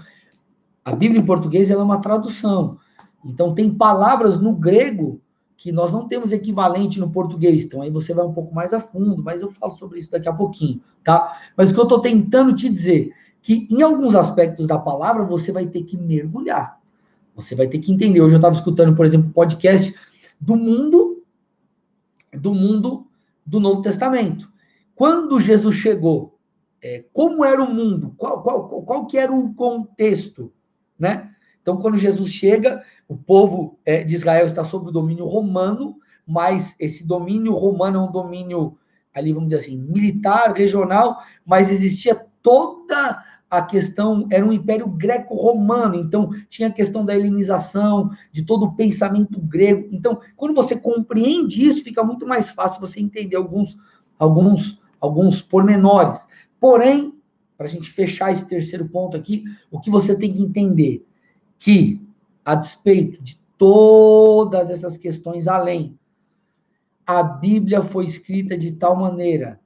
[0.85, 2.79] a Bíblia em português é uma tradução.
[3.25, 5.23] Então, tem palavras no grego
[5.57, 7.65] que nós não temos equivalente no português.
[7.65, 10.29] Então, aí você vai um pouco mais a fundo, mas eu falo sobre isso daqui
[10.29, 11.39] a pouquinho, tá?
[11.57, 15.53] Mas o que eu estou tentando te dizer, que em alguns aspectos da palavra você
[15.53, 16.81] vai ter que mergulhar.
[17.35, 18.21] Você vai ter que entender.
[18.21, 19.95] Hoje eu estava escutando, por exemplo, podcast
[20.41, 21.23] do mundo,
[22.33, 23.07] do mundo
[23.45, 24.51] do Novo Testamento.
[24.95, 26.39] quando Jesus chegou,
[26.81, 30.53] é, como era o mundo, qual, qual, qual que era o contexto,
[30.99, 31.33] né?
[31.63, 35.97] Então, quando Jesus chega, o povo é, de Israel está sob o domínio romano,
[36.27, 38.77] mas esse domínio romano é um domínio,
[39.15, 45.95] ali vamos dizer assim, militar, regional, mas existia toda a questão, era um império greco-romano,
[45.95, 49.89] então tinha a questão da helenização, de todo o pensamento grego.
[49.93, 53.77] Então, quando você compreende isso, fica muito mais fácil você entender alguns,
[54.19, 56.27] alguns, alguns pormenores.
[56.59, 57.15] Porém,
[57.59, 61.07] para a gente fechar esse terceiro ponto aqui, o que você tem que entender?
[61.63, 62.05] Que,
[62.45, 65.97] a despeito de todas essas questões além,
[67.07, 69.61] a Bíblia foi escrita de tal maneira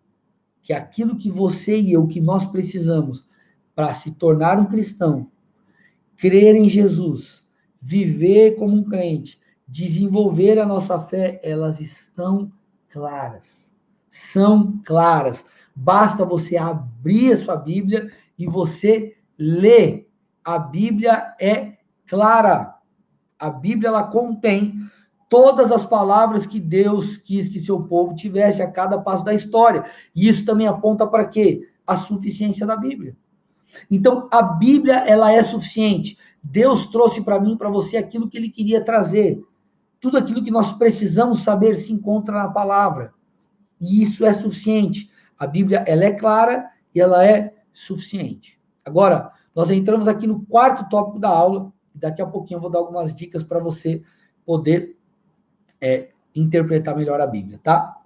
[0.63, 3.27] que aquilo que você e eu, que nós precisamos
[3.75, 5.31] para se tornar um cristão,
[6.19, 7.43] crer em Jesus,
[7.81, 12.53] viver como um crente, desenvolver a nossa fé, elas estão
[12.91, 13.73] claras.
[14.11, 15.47] São claras.
[15.75, 20.07] Basta você abrir a sua Bíblia e você ler.
[20.45, 21.76] A Bíblia é
[22.09, 22.75] clara.
[23.39, 24.75] A Bíblia ela contém
[25.29, 29.85] todas as palavras que Deus quis que seu povo tivesse a cada passo da história.
[30.15, 31.69] E isso também aponta para quê?
[31.87, 33.17] A suficiência da Bíblia.
[33.91, 36.17] Então, a Bíblia, ela é suficiente.
[36.43, 39.43] Deus trouxe para mim, para você, aquilo que ele queria trazer.
[40.01, 43.13] Tudo aquilo que nós precisamos saber se encontra na palavra.
[43.81, 45.11] E isso é suficiente.
[45.39, 48.59] A Bíblia, ela é clara e ela é suficiente.
[48.85, 51.73] Agora, nós entramos aqui no quarto tópico da aula.
[51.99, 54.03] Daqui a pouquinho eu vou dar algumas dicas para você
[54.45, 54.97] poder
[55.81, 57.97] é interpretar melhor a Bíblia, tá?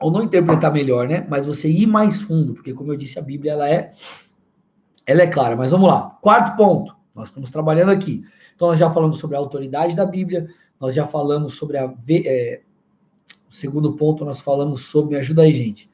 [0.00, 1.26] Ou não interpretar melhor, né?
[1.28, 3.90] Mas você ir mais fundo, porque como eu disse, a Bíblia ela é
[5.06, 5.56] ela é clara.
[5.56, 6.10] Mas vamos lá.
[6.20, 6.96] Quarto ponto.
[7.14, 8.24] Nós estamos trabalhando aqui.
[8.54, 10.48] Então nós já falamos sobre a autoridade da Bíblia,
[10.80, 12.62] nós já falamos sobre a é,
[13.50, 15.90] segundo ponto nós falamos sobre, me ajuda aí, gente.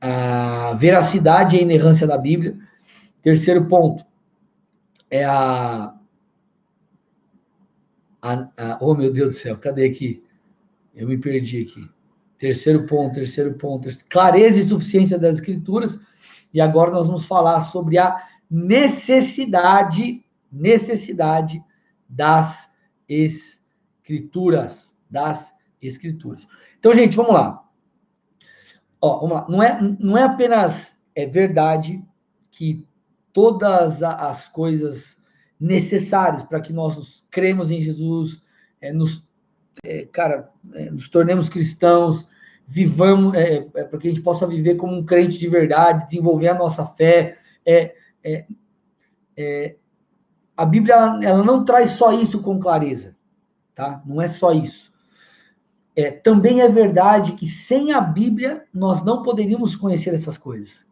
[0.00, 2.56] A veracidade e a inerrância da Bíblia.
[3.22, 4.04] Terceiro ponto
[5.14, 5.94] é a
[8.20, 10.24] a, a, oh, meu Deus do céu, cadê aqui?
[10.94, 11.88] Eu me perdi aqui.
[12.38, 13.88] Terceiro ponto, terceiro ponto.
[14.08, 16.00] Clareza e suficiência das escrituras.
[16.52, 21.62] E agora nós vamos falar sobre a necessidade, necessidade
[22.08, 22.68] das
[23.08, 26.48] escrituras, das escrituras.
[26.78, 27.62] Então, gente, vamos lá.
[29.00, 29.46] Ó, vamos lá.
[29.48, 32.02] Não é, não é apenas é verdade
[32.50, 32.84] que
[33.34, 35.18] todas as coisas
[35.60, 38.40] necessárias para que nós cremos em Jesus,
[38.80, 39.26] é, nos,
[39.84, 42.28] é, cara, é, nos tornemos cristãos,
[42.64, 46.48] vivamos, é, é, para que a gente possa viver como um crente de verdade, desenvolver
[46.48, 47.36] a nossa fé.
[47.66, 47.96] É,
[50.56, 53.16] a Bíblia ela não traz só isso com clareza,
[53.74, 54.00] tá?
[54.06, 54.92] Não é só isso.
[55.96, 60.86] É, também é verdade que sem a Bíblia nós não poderíamos conhecer essas coisas.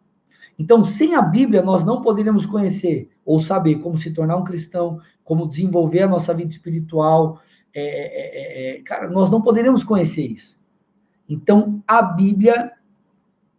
[0.58, 5.00] Então, sem a Bíblia, nós não poderíamos conhecer ou saber como se tornar um cristão,
[5.24, 7.40] como desenvolver a nossa vida espiritual.
[7.74, 10.60] É, é, é, é cara, nós não poderíamos conhecer isso.
[11.28, 12.72] Então, a Bíblia,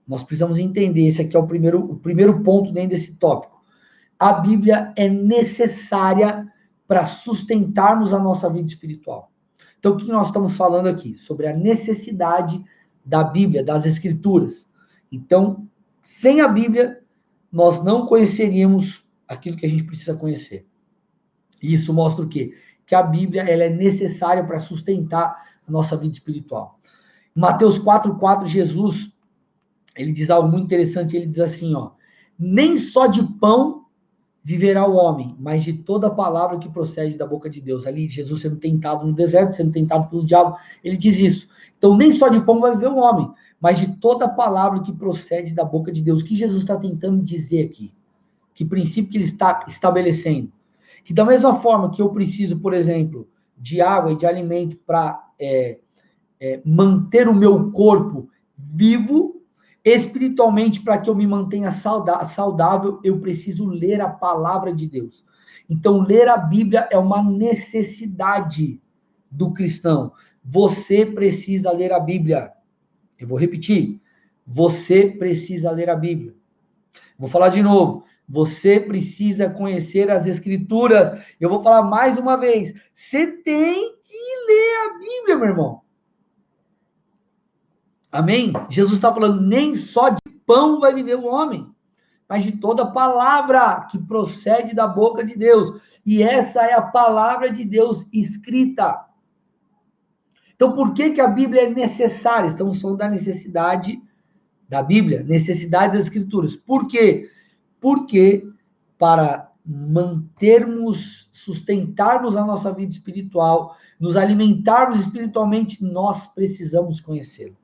[0.08, 3.64] nós precisamos entender, esse aqui é o primeiro, o primeiro ponto dentro desse tópico.
[4.20, 6.48] A Bíblia é necessária
[6.88, 9.32] para sustentarmos a nossa vida espiritual.
[9.80, 11.18] Então, o que nós estamos falando aqui?
[11.18, 12.64] Sobre a necessidade
[13.04, 14.68] da Bíblia, das Escrituras.
[15.12, 15.68] Então,
[16.04, 17.02] sem a Bíblia,
[17.52, 20.68] nós não conheceríamos aquilo que a gente precisa conhecer.
[21.62, 22.54] E isso mostra o quê?
[22.86, 26.80] Que a Bíblia ela é necessária para sustentar a nossa vida espiritual.
[27.36, 29.14] Em Mateus 4,4, Jesus
[29.96, 31.16] ele diz algo muito interessante.
[31.16, 31.92] Ele diz assim: ó,
[32.38, 33.86] nem só de pão
[34.44, 37.88] viverá o homem, mas de toda palavra que procede da boca de Deus.
[37.88, 41.48] Ali, Jesus sendo tentado no deserto, sendo tentado pelo diabo, ele diz isso.
[41.78, 43.32] Então, nem só de pão vai viver o homem,
[43.64, 46.22] mas de toda palavra que procede da boca de Deus.
[46.22, 47.94] O que Jesus está tentando dizer aqui?
[48.54, 50.52] Que princípio que ele está estabelecendo?
[51.06, 53.26] Que da mesma forma que eu preciso, por exemplo,
[53.58, 55.80] de água e de alimento para é,
[56.42, 59.42] é, manter o meu corpo vivo,
[59.82, 65.24] espiritualmente, para que eu me mantenha saudável, eu preciso ler a palavra de Deus.
[65.70, 68.82] Então, ler a Bíblia é uma necessidade
[69.32, 70.12] do cristão.
[70.44, 72.52] Você precisa ler a Bíblia.
[73.24, 74.02] Eu vou repetir.
[74.46, 76.36] Você precisa ler a Bíblia.
[77.18, 78.04] Vou falar de novo.
[78.28, 81.24] Você precisa conhecer as Escrituras.
[81.40, 82.74] Eu vou falar mais uma vez.
[82.94, 85.82] Você tem que ler a Bíblia, meu irmão.
[88.12, 88.52] Amém?
[88.70, 91.74] Jesus está falando: nem só de pão vai viver o homem,
[92.28, 96.00] mas de toda palavra que procede da boca de Deus.
[96.06, 99.13] E essa é a palavra de Deus escrita.
[100.56, 102.48] Então, por que, que a Bíblia é necessária?
[102.48, 104.02] Estamos falando da necessidade
[104.70, 106.56] da Bíblia, necessidade das Escrituras.
[106.56, 107.30] Por quê?
[107.80, 108.48] Porque
[108.98, 117.56] para mantermos, sustentarmos a nossa vida espiritual, nos alimentarmos espiritualmente, nós precisamos conhecê-lo.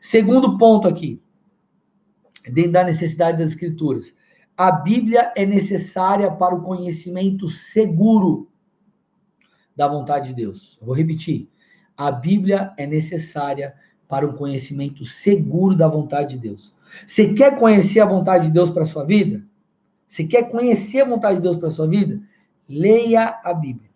[0.00, 1.20] Segundo ponto aqui,
[2.48, 4.14] dentro da necessidade das Escrituras.
[4.56, 8.50] A Bíblia é necessária para o conhecimento seguro
[9.74, 10.76] da vontade de Deus.
[10.80, 11.48] Eu vou repetir.
[11.96, 13.74] A Bíblia é necessária
[14.08, 16.74] para um conhecimento seguro da vontade de Deus.
[17.06, 19.42] Você quer conhecer a vontade de Deus para sua vida?
[20.08, 22.20] Você quer conhecer a vontade de Deus para sua vida?
[22.68, 23.88] Leia a Bíblia.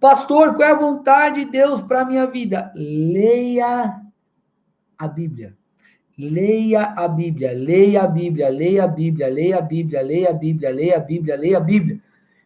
[0.00, 2.72] Pastor, qual é a vontade de Deus para minha vida?
[2.74, 4.00] Leia
[4.98, 5.56] a Bíblia.
[6.18, 10.70] Leia a Bíblia, leia a Bíblia, leia a Bíblia, leia a Bíblia, leia a Bíblia,
[10.70, 12.00] leia a Bíblia, leia a Bíblia.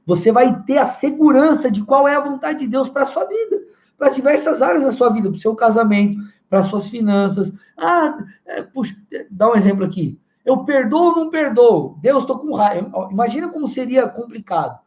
[0.04, 3.60] Você vai ter a segurança de qual é a vontade de Deus para sua vida,
[3.98, 6.18] para as diversas áreas da sua vida, para o seu casamento,
[6.48, 7.52] para as suas finanças.
[7.76, 8.96] Ah, é, puxa,
[9.30, 10.20] dá um exemplo aqui.
[10.44, 11.98] Eu perdoo ou não perdoo?
[12.00, 13.08] Deus, estou com raiva.
[13.10, 14.78] Imagina como seria complicado.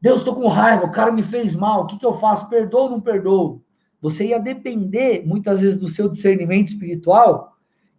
[0.00, 2.48] Deus, estou com raiva, o cara me fez mal, o que, que eu faço?
[2.48, 3.62] Perdoo ou não perdoo?
[4.02, 7.54] Você ia depender, muitas vezes, do seu discernimento espiritual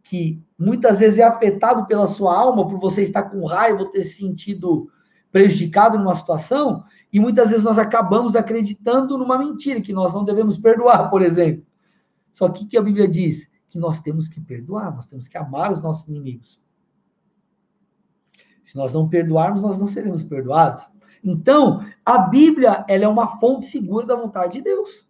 [0.05, 4.17] que muitas vezes é afetado pela sua alma por você estar com raiva ter se
[4.17, 4.87] sentido
[5.35, 10.55] prejudicado numa situação, e muitas vezes nós acabamos acreditando numa mentira, que nós não devemos
[10.55, 11.61] perdoar, por exemplo.
[12.31, 13.51] Só que que a Bíblia diz?
[13.67, 16.57] Que nós temos que perdoar, nós temos que amar os nossos inimigos.
[18.63, 20.87] Se nós não perdoarmos, nós não seremos perdoados.
[21.21, 25.05] Então, a Bíblia, ela é uma fonte segura da vontade de Deus.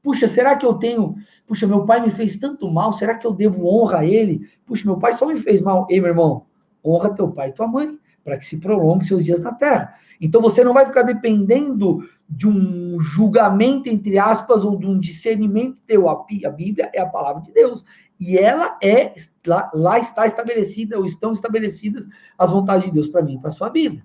[0.00, 1.16] Puxa, será que eu tenho.
[1.48, 4.48] Puxa, meu pai me fez tanto mal, será que eu devo honra a ele?
[4.64, 5.84] Puxa, meu pai só me fez mal.
[5.90, 6.46] Ei, meu irmão,
[6.86, 9.94] honra teu pai e tua mãe, para que se prolongue seus dias na terra.
[10.20, 15.78] Então você não vai ficar dependendo de um julgamento, entre aspas, ou de um discernimento
[15.86, 16.08] teu.
[16.08, 17.84] A Bíblia é a palavra de Deus.
[18.20, 19.12] E ela é,
[19.46, 22.06] lá, lá está estabelecida, ou estão estabelecidas
[22.36, 24.04] as vontades de Deus para mim e para a sua vida.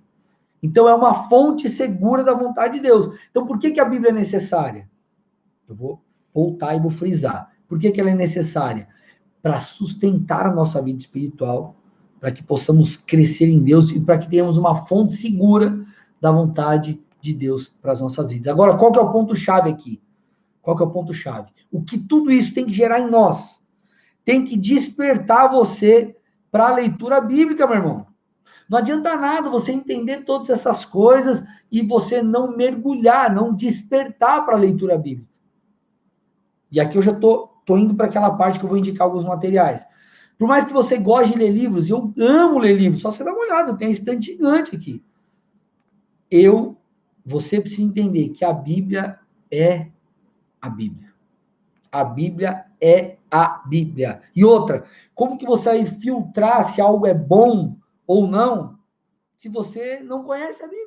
[0.62, 3.18] Então é uma fonte segura da vontade de Deus.
[3.30, 4.90] Então por que, que a Bíblia é necessária?
[5.68, 6.02] Eu vou
[6.34, 7.52] voltar e vou frisar.
[7.68, 8.88] Por que, que ela é necessária?
[9.42, 11.76] Para sustentar a nossa vida espiritual,
[12.24, 15.86] para que possamos crescer em Deus e para que tenhamos uma fonte segura
[16.22, 18.48] da vontade de Deus para as nossas vidas.
[18.48, 20.02] Agora, qual que é o ponto-chave aqui?
[20.62, 21.52] Qual que é o ponto-chave?
[21.70, 23.62] O que tudo isso tem que gerar em nós?
[24.24, 26.16] Tem que despertar você
[26.50, 28.08] para a leitura bíblica, meu irmão.
[28.70, 34.56] Não adianta nada você entender todas essas coisas e você não mergulhar, não despertar para
[34.56, 35.30] a leitura bíblica.
[36.72, 39.26] E aqui eu já tô, tô indo para aquela parte que eu vou indicar alguns
[39.26, 39.86] materiais.
[40.38, 43.32] Por mais que você goste de ler livros, eu amo ler livros, só você dá
[43.32, 45.04] uma olhada, tem um estante gigante aqui.
[46.30, 46.78] Eu,
[47.26, 49.20] você precisa entender que a Bíblia
[49.52, 49.88] é
[50.62, 51.14] a Bíblia.
[51.92, 54.22] A Bíblia é a Bíblia.
[54.36, 57.78] E outra, como que você vai filtrar se algo é bom
[58.08, 58.80] ou não,
[59.36, 60.83] se você não conhece a Bíblia?